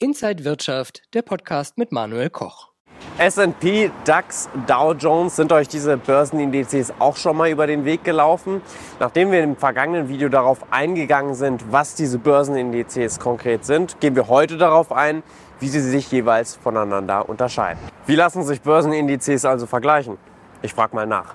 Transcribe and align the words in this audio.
Inside 0.00 0.44
Wirtschaft, 0.44 1.02
der 1.12 1.22
Podcast 1.22 1.76
mit 1.76 1.90
Manuel 1.90 2.30
Koch. 2.30 2.68
S&P, 3.18 3.90
DAX, 4.04 4.48
Dow 4.68 4.92
Jones, 4.92 5.34
sind 5.34 5.50
euch 5.50 5.66
diese 5.66 5.96
Börsenindizes 5.96 6.92
auch 7.00 7.16
schon 7.16 7.36
mal 7.36 7.50
über 7.50 7.66
den 7.66 7.84
Weg 7.84 8.04
gelaufen? 8.04 8.62
Nachdem 9.00 9.32
wir 9.32 9.42
im 9.42 9.56
vergangenen 9.56 10.08
Video 10.08 10.28
darauf 10.28 10.72
eingegangen 10.72 11.34
sind, 11.34 11.72
was 11.72 11.96
diese 11.96 12.18
Börsenindizes 12.18 13.18
konkret 13.18 13.64
sind, 13.64 13.98
gehen 13.98 14.14
wir 14.14 14.28
heute 14.28 14.56
darauf 14.56 14.92
ein, 14.92 15.24
wie 15.58 15.66
sie 15.66 15.80
sich 15.80 16.12
jeweils 16.12 16.54
voneinander 16.54 17.28
unterscheiden. 17.28 17.80
Wie 18.06 18.14
lassen 18.14 18.44
sich 18.44 18.60
Börsenindizes 18.60 19.44
also 19.44 19.66
vergleichen? 19.66 20.16
Ich 20.62 20.74
frage 20.74 20.94
mal 20.94 21.08
nach. 21.08 21.34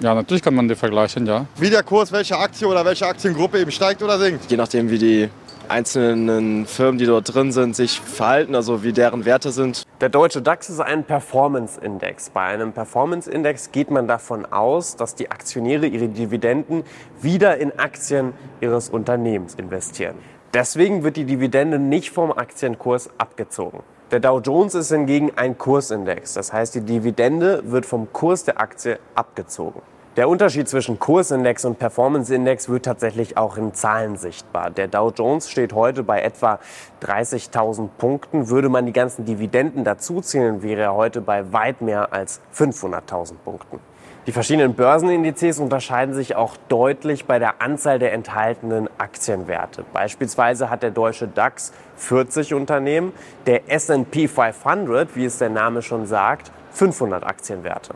Ja, 0.00 0.14
natürlich 0.14 0.42
kann 0.42 0.54
man 0.54 0.68
die 0.68 0.74
vergleichen, 0.74 1.26
ja. 1.26 1.44
Wie 1.56 1.68
der 1.68 1.82
Kurs 1.82 2.10
welche 2.12 2.38
Aktie 2.38 2.66
oder 2.66 2.82
welche 2.82 3.06
Aktiengruppe 3.06 3.60
eben 3.60 3.70
steigt 3.70 4.02
oder 4.02 4.18
sinkt. 4.18 4.50
Je 4.50 4.56
nachdem, 4.56 4.88
wie 4.88 4.96
die 4.98 5.28
einzelnen 5.70 6.66
Firmen, 6.66 6.98
die 6.98 7.06
dort 7.06 7.32
drin 7.32 7.52
sind, 7.52 7.76
sich 7.76 8.00
verhalten, 8.00 8.54
also 8.54 8.82
wie 8.82 8.92
deren 8.92 9.24
Werte 9.24 9.52
sind. 9.52 9.84
Der 10.00 10.08
deutsche 10.08 10.42
DAX 10.42 10.68
ist 10.68 10.80
ein 10.80 11.04
Performance-Index. 11.04 12.30
Bei 12.30 12.42
einem 12.42 12.72
Performance-Index 12.72 13.72
geht 13.72 13.90
man 13.90 14.08
davon 14.08 14.44
aus, 14.44 14.96
dass 14.96 15.14
die 15.14 15.30
Aktionäre 15.30 15.86
ihre 15.86 16.08
Dividenden 16.08 16.84
wieder 17.22 17.58
in 17.58 17.78
Aktien 17.78 18.32
ihres 18.60 18.90
Unternehmens 18.90 19.54
investieren. 19.54 20.16
Deswegen 20.52 21.04
wird 21.04 21.16
die 21.16 21.24
Dividende 21.24 21.78
nicht 21.78 22.10
vom 22.10 22.32
Aktienkurs 22.32 23.10
abgezogen. 23.18 23.80
Der 24.10 24.18
Dow 24.18 24.40
Jones 24.40 24.74
ist 24.74 24.90
hingegen 24.90 25.30
ein 25.36 25.56
Kursindex. 25.56 26.34
Das 26.34 26.52
heißt, 26.52 26.74
die 26.74 26.80
Dividende 26.80 27.62
wird 27.64 27.86
vom 27.86 28.12
Kurs 28.12 28.42
der 28.42 28.60
Aktie 28.60 28.98
abgezogen. 29.14 29.80
Der 30.16 30.28
Unterschied 30.28 30.68
zwischen 30.68 30.98
Kursindex 30.98 31.64
und 31.64 31.78
Performance-Index 31.78 32.68
wird 32.68 32.84
tatsächlich 32.84 33.36
auch 33.36 33.56
in 33.56 33.74
Zahlen 33.74 34.16
sichtbar. 34.16 34.68
Der 34.70 34.88
Dow 34.88 35.12
Jones 35.14 35.48
steht 35.48 35.72
heute 35.72 36.02
bei 36.02 36.20
etwa 36.20 36.58
30.000 37.00 37.90
Punkten. 37.96 38.48
Würde 38.48 38.68
man 38.68 38.86
die 38.86 38.92
ganzen 38.92 39.24
Dividenden 39.24 39.84
dazuzählen, 39.84 40.64
wäre 40.64 40.80
er 40.80 40.94
heute 40.94 41.20
bei 41.20 41.52
weit 41.52 41.80
mehr 41.80 42.12
als 42.12 42.40
500.000 42.52 43.34
Punkten. 43.44 43.78
Die 44.26 44.32
verschiedenen 44.32 44.74
Börsenindizes 44.74 45.60
unterscheiden 45.60 46.12
sich 46.12 46.34
auch 46.34 46.56
deutlich 46.68 47.26
bei 47.26 47.38
der 47.38 47.62
Anzahl 47.62 48.00
der 48.00 48.12
enthaltenen 48.12 48.90
Aktienwerte. 48.98 49.84
Beispielsweise 49.92 50.70
hat 50.70 50.82
der 50.82 50.90
deutsche 50.90 51.28
DAX 51.28 51.72
40 51.94 52.52
Unternehmen, 52.54 53.12
der 53.46 53.70
S&P 53.70 54.26
500, 54.26 55.14
wie 55.14 55.24
es 55.24 55.38
der 55.38 55.50
Name 55.50 55.82
schon 55.82 56.06
sagt, 56.06 56.50
500 56.72 57.22
Aktienwerte. 57.22 57.94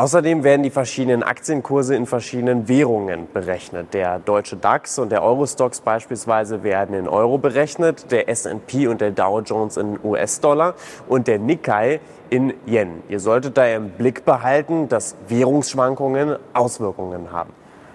Außerdem 0.00 0.44
werden 0.44 0.62
die 0.62 0.70
verschiedenen 0.70 1.22
Aktienkurse 1.22 1.94
in 1.94 2.06
verschiedenen 2.06 2.68
Währungen 2.68 3.28
berechnet. 3.34 3.92
Der 3.92 4.18
deutsche 4.18 4.56
DAX 4.56 4.98
und 4.98 5.12
der 5.12 5.22
Eurostox 5.22 5.82
beispielsweise 5.82 6.62
werden 6.62 6.94
in 6.94 7.06
Euro 7.06 7.36
berechnet, 7.36 8.10
der 8.10 8.30
S&P 8.30 8.86
und 8.86 9.02
der 9.02 9.10
Dow 9.10 9.40
Jones 9.40 9.76
in 9.76 9.98
US-Dollar 10.02 10.72
und 11.06 11.26
der 11.26 11.38
Nikkei 11.38 12.00
in 12.30 12.54
Yen. 12.66 13.02
Ihr 13.10 13.20
solltet 13.20 13.58
da 13.58 13.66
im 13.66 13.90
Blick 13.90 14.24
behalten, 14.24 14.88
dass 14.88 15.16
Währungsschwankungen 15.28 16.36
Auswirkungen 16.54 17.30
haben. 17.30 17.52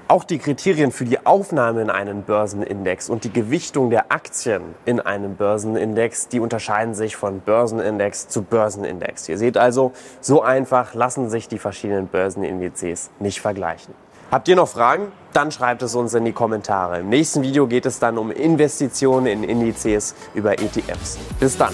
Auch 0.08 0.24
die 0.24 0.38
Kriterien 0.38 0.92
für 0.92 1.06
die 1.06 1.26
Aufnahme 1.26 1.82
in 1.82 1.90
einen 1.90 2.22
Börsenindex 2.22 3.10
und 3.10 3.24
die 3.24 3.34
Gewichtung 3.34 3.90
der 3.90 4.12
Aktien 4.12 4.62
in 4.86 5.00
einem 5.00 5.36
Börsenindex, 5.36 6.28
die 6.28 6.40
unterscheiden 6.40 6.94
sich 6.94 7.16
von 7.16 7.40
Börsenindex 7.40 8.28
zu 8.28 8.44
Börsenindex. 8.44 9.28
Ihr 9.30 9.40
seht 9.40 9.58
also, 9.58 9.94
so 10.22 10.44
einfach 10.44 10.94
lassen 10.94 11.32
sich 11.32 11.48
die 11.48 11.58
verschiedenen 11.58 12.06
Börsenindizes 12.06 13.10
nicht 13.20 13.42
vergleichen. 13.42 13.96
Habt 14.30 14.48
ihr 14.48 14.56
noch 14.56 14.68
Fragen? 14.68 15.12
Dann 15.34 15.52
schreibt 15.52 15.82
es 15.82 15.96
uns 15.96 16.14
in 16.14 16.24
die 16.24 16.34
Kommentare. 16.34 17.00
Im 17.00 17.10
nächsten 17.10 17.42
Video 17.42 17.66
geht 17.66 17.88
es 17.88 17.98
dann 17.98 18.20
um 18.20 18.30
Investitionen 18.30 19.26
in 19.26 19.44
Indizes 19.44 20.14
über 20.36 20.54
ETFs. 20.54 21.18
Bis 21.40 21.58
dann. 21.58 21.74